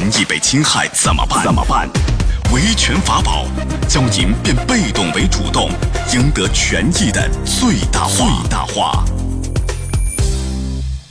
[0.00, 1.44] 权益被侵害怎么办？
[1.44, 1.86] 怎么办？
[2.54, 3.44] 维权法宝，
[3.86, 5.68] 教您变被动为主动，
[6.14, 8.16] 赢得权益的最大化。
[8.16, 9.04] 最大化。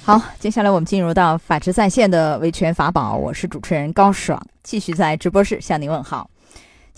[0.03, 6.27] 好，接下来我们进入到法治在线的维权法宝，我是主持人高爽，继续在直播室向您问好。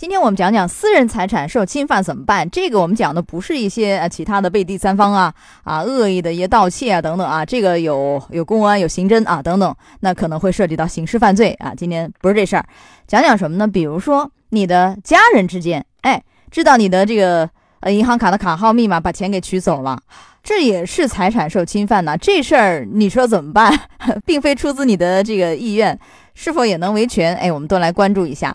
[0.02, 2.50] 今天我们讲讲私人财产受侵犯怎么办？
[2.50, 5.32] 这个我们讲的不是一些呃其他的被第三方啊
[5.62, 11.72] 啊恶意的一些盗窃啊等等啊，这个有有公安有刑侦啊等等，那可能会涉及到刑事犯罪啊。
[11.76, 12.64] 今天不是这事儿，
[13.06, 13.68] 讲讲什么呢？
[13.68, 17.48] 比如说你的家人之间，哎，知道你的这个
[17.78, 19.96] 呃银行卡的卡号密码，把钱给取走了，
[20.42, 22.18] 这也是财产受侵犯呢。
[22.18, 23.72] 这事儿你说怎么办？
[24.26, 25.96] 并非出自你的这个意愿，
[26.34, 27.36] 是否也能维权？
[27.36, 28.52] 哎，我们都来关注一下。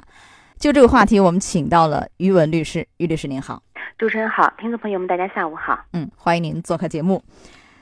[0.59, 2.85] 就这个话题，我们请到了于文律师。
[2.97, 3.61] 于律师您好，
[3.95, 5.77] 主持人好，听众朋友们大家下午好。
[5.93, 7.23] 嗯，欢迎您做客节目。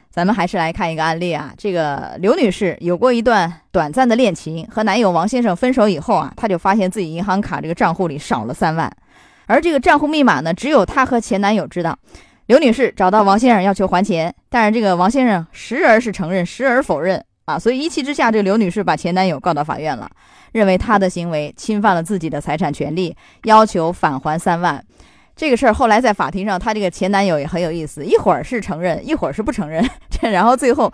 [0.09, 1.53] 咱们还是来看一个案例啊。
[1.57, 8.91] 这个刘女士有过一段短暂的恋情，和男友王先生分手以后啊，她就发现自己银行卡这个账户里少了三万，
[9.45, 11.97] 而这个账户密码呢，只有她和前男友知道。
[12.47, 20.09] 刘女士找到王先生要求还钱，但是这个王先生时而是承认，时而否认啊，所以一气之下，这刘女士把前男友告到法院了。
[20.51, 24.81] 认为他的行为侵犯了自己的财产权利，要求返还三万。
[25.35, 29.85] 这个事儿后来在法庭上，她这个前男友也很有意思，一会儿是承认，一会儿是不承认。
[30.09, 30.89] 这 然后最后，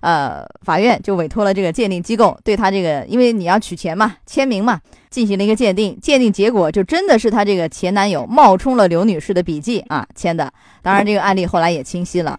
[0.00, 5.96] 呃，法院就委托了这个鉴定机构对他这个，因为你要取钱嘛，签名嘛，进行了一个鉴定。
[6.02, 10.52] 鉴定结果就真的是他这个前男友冒充了刘女士的笔迹啊签的。
[10.82, 12.36] 当然，这个案例后来也清晰了，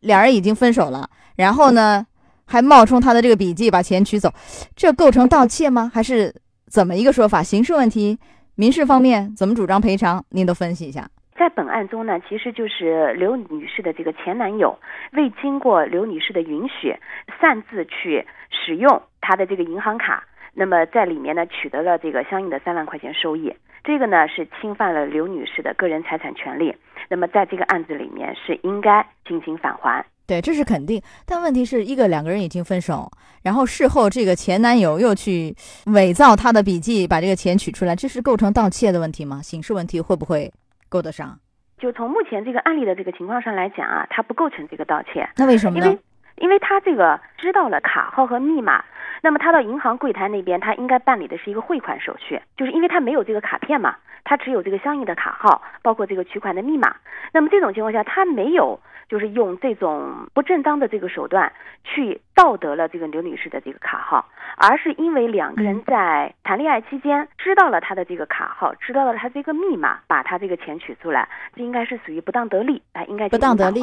[0.00, 1.08] 两人已经分手了。
[1.36, 2.06] 然后呢？
[2.48, 4.32] 还冒充他的这个笔记把钱取走，
[4.74, 5.90] 这构成盗窃吗？
[5.92, 6.34] 还是
[6.66, 7.42] 怎么一个说法？
[7.42, 8.18] 刑事问题、
[8.56, 10.24] 民事方面怎么主张赔偿？
[10.30, 11.08] 您都分析一下。
[11.36, 14.76] 在本案中呢，其实就是刘女士的这个前男友
[15.12, 16.96] 未经过刘女士的允许，
[17.40, 23.54] 擅自去使用她的这个银行卡，那么在里面呢取得了这个相应的三万块钱收益，
[23.84, 26.74] 这个呢是侵犯了刘女士的个人财产权利，
[27.08, 30.04] 那么在这个案子里面是应该进行返还。
[30.28, 31.00] 对，这是肯定。
[31.24, 33.10] 但问题是一个两个人已经分手，
[33.42, 35.56] 然后事后这个前男友又去
[35.86, 39.40] 伪造他的笔记，把这个钱取出来，这是构成盗窃的问题吗？
[39.42, 40.52] 刑事问题会不会
[40.90, 41.40] 够得上？
[41.80, 45.26] 就从目前这个案例的这个情况上来讲啊，他不构成这个盗窃。
[45.36, 45.86] 那为什么呢？
[45.86, 45.98] 因为
[46.38, 48.84] 因为他这个知道了卡号和密码，
[49.22, 56.96] 那么他到银行柜台那边，他应该办理的是一个汇款手续，就是因为他没有这个卡片嘛，他只有这个相应的卡号，包括这个取款的密码。
[57.32, 58.80] 那么这种情况下，他没有。
[59.08, 61.50] 就是用这种不正当的这个手段
[61.82, 64.28] 去盗得了这个刘女士的这个卡号，
[64.58, 71.26] 而是因为两个人在谈恋爱期间知道了她的这个卡号，知道了她这个密码，把她这个钱取出来，
[71.56, 73.82] 这应该是属于不当得利，啊，应该不当得利。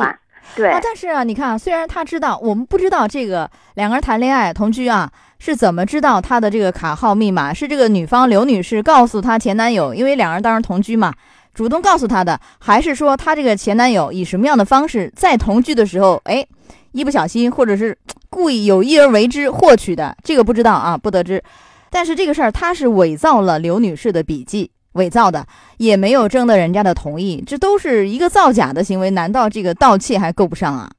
[0.56, 7.54] 对，但是啊，你看啊，虽然他知道，我们不知道这个两个人谈恋爱同居啊，是怎么知道他的这个卡号密码？
[7.54, 11.14] 是这个女方刘女士告诉她前男友，因为两人当时同居嘛。
[11.54, 16.46] 主动告诉他的，还是说他这个前男友以什么样的方式在同居的时候，哎，
[16.92, 17.98] 一不小心或者是
[18.30, 20.14] 故意有意而为之获取的？
[20.22, 21.42] 这个不知道啊，不得知。
[21.90, 25.48] 但是这个事儿他是伪造了刘女士的笔记，伪造的
[25.78, 29.10] 也没有征得人家的同意，这都是一个造假的行为。
[29.12, 30.92] 难道这个盗窃还够不上啊？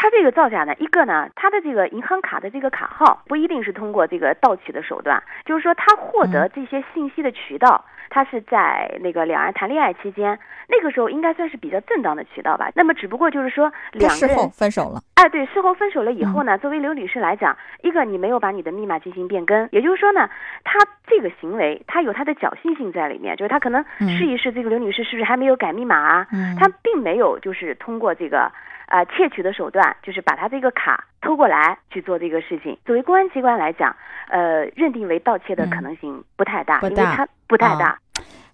[0.00, 7.84] 他这个造假呢，一个呢，他的这个银行卡的这个卡号不一定是通过这个盗取的手段，就是说他获得这些信息的渠道。
[8.12, 10.36] 他是在那个两人谈恋爱期间，
[10.68, 12.68] 那个时候应该算是比较正当的渠道吧。
[12.74, 15.00] 那么只不过就是说，两事后分手了。
[15.14, 20.28] 哎，对，事后分手了以后呢，作为刘女士来讲，一个你没有把你的密码进行变更，也就是说呢，
[20.64, 26.26] 他这个行为他有他的侥幸性在里面，就是他可能试一试这个刘女士是不是还没有改密码啊？
[26.58, 28.50] 他并没有就是通过这个。
[28.90, 32.76] 啊，窃取的手段就是把他这个卡偷过来去做这个事情。
[32.84, 33.94] 作为公安机关来讲，
[34.28, 37.98] 呃，认定为盗窃的可能性不太大，因为他不太大。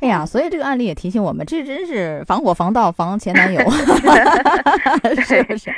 [0.01, 3.59] 哎呀，所以这个案例也提醒我们，这真是防火防盗防前男友，
[5.25, 5.73] 是不是？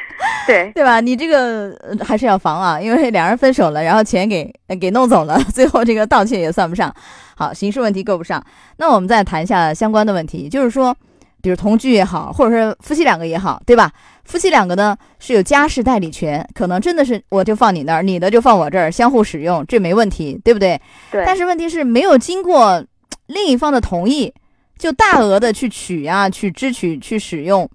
[0.46, 1.00] 对对吧？
[1.00, 6.92] 你这个还是要防啊，因为两人分手了，然后钱给给弄走了， 最后这个盗窃也算不上。
[7.36, 8.44] 好，刑事问题够不上。
[8.78, 10.96] 那我们再谈一下相关的问题，就是说。
[11.40, 13.88] 比如同居也好，或者是夫妻两个也好，对吧？
[14.28, 20.78] 夫妻两个呢是有家事代理权，可能真的是我就放你那儿，你的就放我这儿，相互使用，这没问题，对不对？
[21.10, 21.24] 对。
[21.24, 22.84] 但是问题是没有经过
[23.28, 24.30] 另一方的同意，
[24.78, 27.66] 就大额的去取呀、去支取、去使用，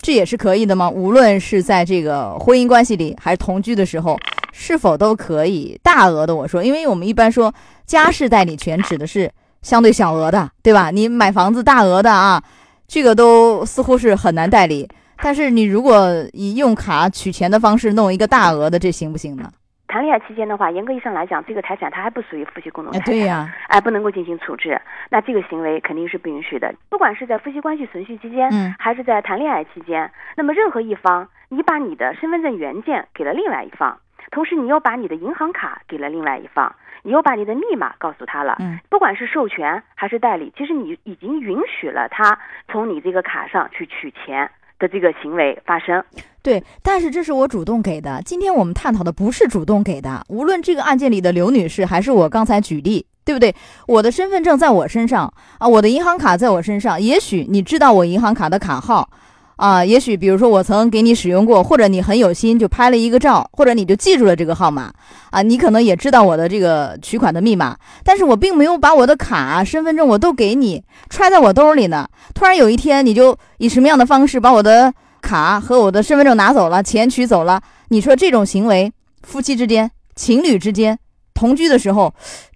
[0.00, 0.88] 这也是可以的吗？
[0.88, 4.16] 无论是在这个婚姻关系里，还是同居的时候，
[4.52, 6.36] 是否都可以大额的？
[6.36, 7.52] 我说，因为我们一般说
[7.84, 9.28] 家事代理权指的是
[9.60, 10.92] 相对小额的，对吧？
[10.92, 12.40] 你买房子大额的啊。
[12.88, 14.88] 这个都似乎是很难代理，
[15.22, 19.50] 但是你如果以用卡取钱的方式弄一个大额的，这行不行呢？
[19.88, 24.78] 谈恋爱期间的话，严格意义上来讲，这个财产它还不属于夫妻共同财哎，产，对呀，哎，不能够进行处置。
[25.10, 33.98] 那这个行为肯定是不允许的，不管是在夫妻关系存续期间，嗯还是在谈恋爱期间，那么任何一方，你把你的身份证原件给了另外一方，
[34.32, 42.38] 同时你又把你的银行卡给了另外一方，你又把你的密码告诉他了，嗯，不管是授权还是代理，其实你已经允许了他
[42.70, 46.02] 从你这个卡上去取钱的这个行为发生。
[46.42, 48.22] 对，但是这是我主动给的。
[48.24, 53.54] 今天我们探讨的不是主动给的，无论这个案件里的刘女士，还是我刚才举例，对不对？
[53.88, 57.00] 我的身份证在我身上啊，我的银行卡在我身上。
[57.00, 59.08] 也许你知道我银行卡的卡号
[59.56, 64.92] 啊，也许比如说我曾给你使用过，或者你很有心就拍了一个照，或者你就记住了这个号码
[65.30, 67.74] 啊，你可能也知道我的这个取款的密码，
[68.04, 72.06] 但是我并没有把我的卡、身份证我都给你，揣在我兜里呢。
[72.34, 74.92] 突然有一天，你就以什么样的方式把我的
[75.22, 77.60] 卡和我的身份证拿走了，钱取走了。
[77.88, 78.92] 你说这种行为，
[79.22, 80.98] 夫妻之间、情侣之间
[81.32, 82.12] 同居的时候，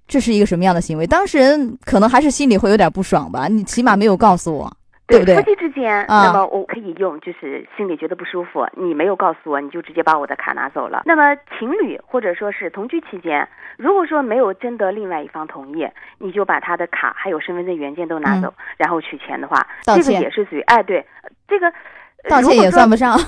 [0.06, 1.06] 这是一个什么样的行为？
[1.06, 3.48] 当事人可能还是心里会有点不爽吧？
[3.48, 4.76] 你起码没有告诉我，
[5.10, 11.02] 对不对夫妻之间，啊那么我可以用，就是心里觉得不舒服，你没有告诉我，你就直接把我的卡拿走了。
[11.04, 15.86] 那么情侣或者说是同居期间，如果说没有征得另外一方同意，
[16.18, 23.18] 你就把他的卡还有身份证原件都拿走，然后取钱的话，这个也是属于哎对，呃这个呃道歉也算不上。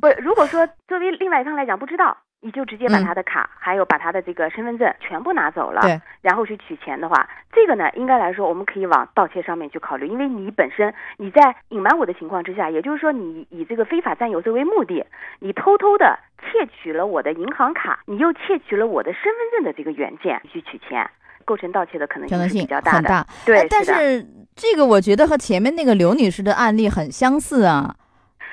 [0.00, 3.04] 不是，如果说作为另外一方来讲不知道，你就直接把嗯。
[3.04, 15.04] 他的卡、还有把他的这个身份证全部拿走了，对，然后去取钱的话，这个呢，应该来说我们可以往盗窃上面去考虑，因为你本身你在隐瞒我的情况之下，也就是说你以这个非法占有作为目的，
[15.40, 21.10] 你偷偷的窃取了我的银行卡，你又窃取了我的身份证的这个原件去取钱，
[21.44, 22.96] 构成盗窃的可能性比较大的。
[22.98, 27.94] 很大，对哎，但是是这个我觉得和前面那个刘女士的案例很相似啊，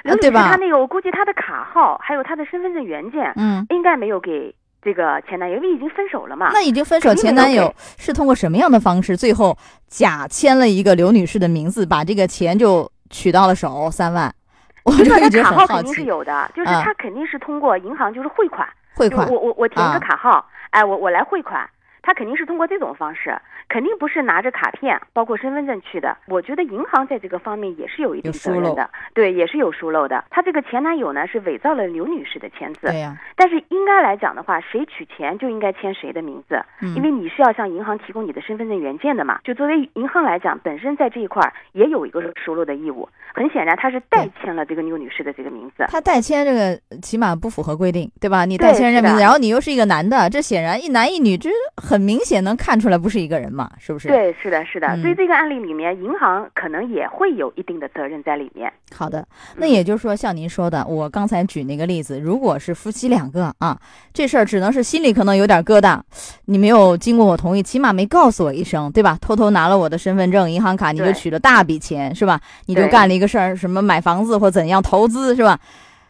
[0.05, 6.51] 刘女对吧士她那个，我估计她的卡号还有她的身份证原件，嗯，应该没有给这个前男友，因为已经分手了嘛。
[6.53, 9.57] 那已经分手前男友是通过什么样的方式，最后
[9.87, 14.31] 假签了一个刘女士的名字，把这个钱就取到了手三万？
[14.85, 19.27] 我这个就一直卡很好号肯定是，有的，就是啊他肯定是通过银行就是汇款，汇款。
[19.27, 21.67] 我我我填一啊个卡号，哎，我我来汇款，
[22.03, 23.35] 他肯定是通过这种方式，
[23.67, 26.15] 肯定不是拿着卡片，包括身份证去的。
[26.27, 30.23] 我觉得银行在这个方面也是有一定有疏漏责任的，对，也是有疏漏的。
[30.29, 39.39] 他这个前男友呢是伪造了刘女士的签字，对呀，但是应该来讲的话，谁取钱就应该签谁的名字，嗯因为你是要向银行提供你的身份证原件的嘛。
[39.43, 43.07] 就作为银行来讲，本身在这一块儿也有一个疏漏的义务。
[43.33, 45.85] 很显然，他是代签了这个刘女士的这个名字。
[45.89, 48.45] 他代签这个起码不符合规定，对吧？
[48.45, 54.87] 你代签人家名字，然后你又是一个男的，这显然一男一女，这很明显能看出来不是一个人嘛，是不是？，对，是的，是的。
[54.87, 58.71] 嗯所以这个案例里面，银行可能也会有一定的责任在里面。
[58.93, 59.25] 好的，
[59.55, 63.79] 那嗯也就是说，像您说的，我刚才举那个例子，如果是夫妻两个啊，
[64.13, 65.99] 这事儿只能是心里可能有点疙瘩，
[66.45, 69.17] 你没有经过我同意，起码没告诉我一声，对吧？
[69.21, 72.39] 偷偷拿了我的身份证、银行卡，你就取了大笔钱，是吧？
[72.65, 75.59] 你就干了一个事儿，什么买房子或怎样投资，是吧？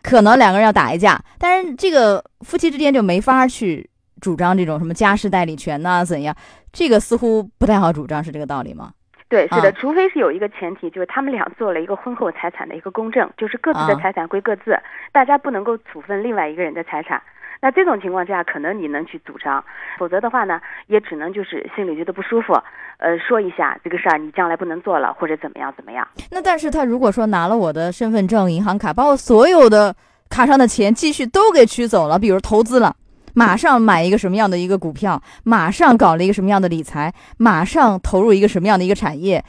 [0.01, 3.89] 可能两个人要打一架，但是这个夫妻之间就没法去
[4.21, 6.35] 主张这种什么家事代理权呐、怎样？
[6.71, 8.91] 这个似乎不太好主张，是这个道理吗？
[9.27, 14.77] 对，是的，啊除非是有一个前提，就是他们俩做了一个婚后财产的一个公证，就是各自的啊财产归各自，
[15.11, 17.21] 大家不能够处分另外一个人的财产。
[17.61, 19.63] 那这种情况下，可能你能去主张，
[19.97, 22.53] 否则的话呢，也只能就是心里觉得不舒服，
[22.97, 26.07] 呃，说一下这个事儿你将来不能做了，或者怎么样怎么样。
[26.29, 29.95] 那但是他如果说拿了我的身份证、银行卡，把我所有的
[30.29, 32.95] 卡上的钱继续都给取走了，比如投资了，
[33.35, 39.43] 马上买一个什么样的一个股票，马上搞了一个什么样的理财，马上投入一个什么样的一个产业，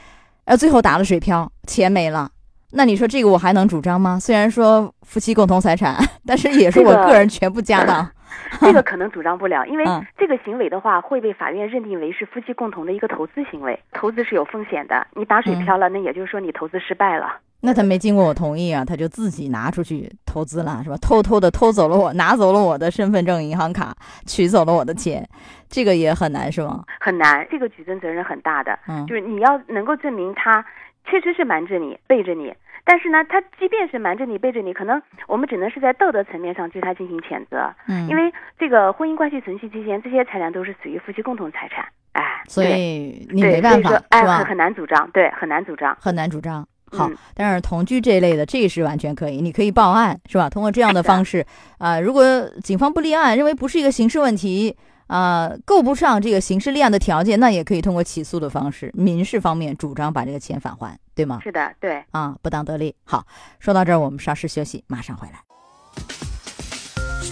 [0.45, 2.29] 呃，最后打了水漂，钱没了。
[2.73, 4.19] 那你说这个我还能主张吗？
[4.19, 5.95] 虽然说夫妻共同财产，
[6.27, 8.07] 但是也是我个个人全部家当。
[8.59, 17.37] 这个可能主张不了，因为嗯这个行为的话会被法院认定为是夫妻共同的一个投资行为，投资是有风险的，你打水嗯漂了，那也就是说你投资失败了。
[17.61, 20.97] 那他没经过我同意啊，他就自己拿出去投资了，是吧？
[20.97, 23.95] 偷偷的偷走了我，拿走了我的身份证、银行卡，
[24.25, 25.27] 取走了我的钱，
[25.67, 26.83] 这个也很难，是吗？
[26.99, 30.63] 很难，这个举证责任很大的，嗯就是你要能够证明他
[31.03, 32.53] 确实是瞒着你、背着你，
[32.85, 44.45] 但是呢，他即便是瞒着你、背着你，可能我们只能是在道德层面上对他进行谴责，嗯，因为这个婚姻关系存续期间，这些财产都是属于夫妻共同财产，哎，所以你没办法哎，是吧很？
[44.45, 45.97] 很难主张，对，很难主张。
[45.99, 46.67] 很难主张。
[46.91, 50.49] 好嗯，但是同居这一类的，这是完全可以，你可以报案，是吧？
[50.49, 51.45] 通过这样的方式，
[51.79, 52.23] 啊、如果
[52.63, 54.75] 警方不立案，认为不是一个刑事问题，
[55.07, 61.39] 啊、够不上这个刑事立案的条件，那也可以通过起诉的方式，民事方面主张把这个钱返还，对吗？
[61.43, 62.03] 是的，对。
[62.11, 62.95] 啊，不当得利。
[63.03, 63.25] 好，
[63.59, 65.41] 说到这儿，我们稍事休息，马上回来。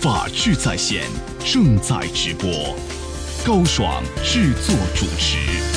[0.02, 1.04] 法治在线
[1.40, 2.48] 正在直播，
[3.46, 5.75] 高爽制作主持。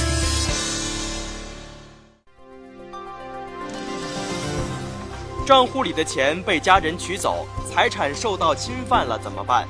[5.49, 9.67] 账户里的钱被家人取走，财产受到侵犯了怎么办？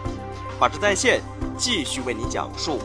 [0.58, 1.20] 法治在线
[1.56, 2.80] 继续为你讲述。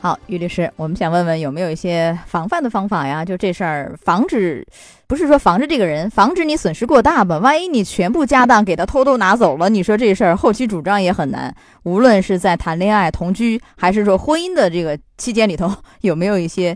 [0.00, 3.22] 好，于律师，我们想问问有没有一些防范的方法呀？
[3.22, 4.66] 就这事儿，防止
[5.06, 7.36] 不是说防止这个人，防止你损失过大吧？
[7.36, 11.54] 万一你全部家当给他偷偷拿走了，你说这事儿后期主张也很难。
[11.82, 16.74] 无论是在谈恋爱、同居，还是说婚姻的这个期间里头，有没有一些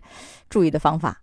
[0.51, 1.17] 注意的方法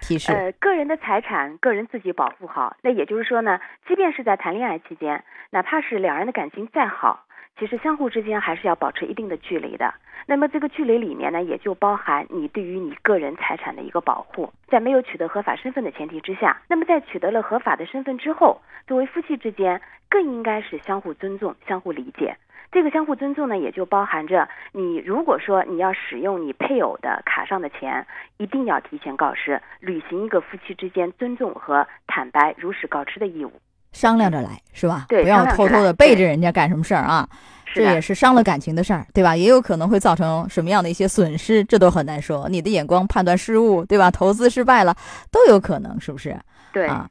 [0.00, 0.32] 提示？
[0.32, 2.76] 呃，个人的财产，个人自己保护好。
[2.82, 7.24] 那也就是说呢，即便是在谈恋爱期间，哪怕是两人的感情再好，
[7.58, 9.94] 其实相互之间还是要保持一定的距离的。
[10.26, 14.52] 那么这个距离里面呢，也就包含你对于你个人财产的一个保护。
[14.66, 22.36] 在没有取得合法身份的前提之下，那么在取得了合法的身份之后，作为夫妻之间，更应该是相互尊重、相互理解。
[22.70, 28.06] 这个相互尊重呢，也就包含着你如果说你要使用你配偶的卡上的钱，
[28.36, 33.52] 一定要提前告知，履行一个夫妻之间尊重和坦白、如实告知的义务。
[33.92, 35.06] 商量着来是吧？
[35.08, 37.26] 对不要偷偷的背着人家干什么事儿啊？
[37.74, 39.34] 这也是伤了感情的事儿，对吧？
[39.34, 42.48] 也有可能会造成什么样的一些损失，这都很难说。
[42.50, 44.10] 你的眼光判断失误，对吧？
[44.10, 44.94] 投资失败了，
[45.30, 46.38] 都有可能，是不是？
[46.72, 46.86] 对。
[46.86, 47.08] 啊，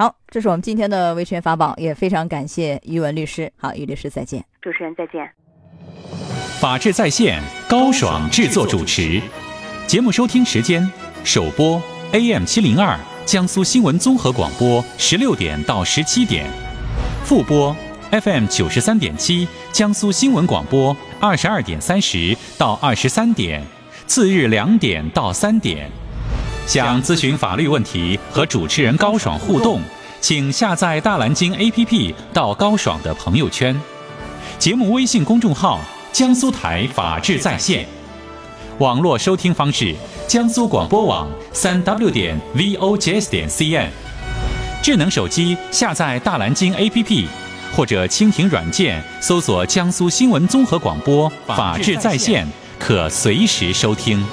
[0.00, 3.52] 好，这是我们今天的维权法宝，也非常感谢于文律师。
[3.58, 4.42] 好，于律师再见。
[4.62, 5.30] 主持人再见。
[6.58, 7.38] 法治在线，
[7.68, 9.20] 高爽制作主持。
[9.86, 10.90] 节目收听时间：
[11.22, 16.46] 首播 AM 七零二江苏新闻综合广播十六点到十七点，
[17.22, 17.76] 复播
[18.10, 23.62] FM 九十三点七江苏新闻广播二十二点三十到二十三点，
[24.06, 25.90] 次日两点到三点。
[26.70, 29.80] 想咨询法律问题和主持人高爽互动，
[30.20, 33.76] 请下载大蓝鲸 APP 到高爽的朋友圈。
[34.56, 35.80] 节目微信公众号
[36.14, 37.84] “江苏台法治在线”，
[38.78, 39.96] 网络收听方式：
[40.28, 43.88] 江苏广播网三 w 点 vojs 点 cn。
[44.80, 47.26] 智能手机下载大蓝鲸 APP，
[47.74, 52.46] 或者蜻蜓软件搜索“江苏新闻综合广播法治在线”，
[52.78, 54.24] 可随时收听。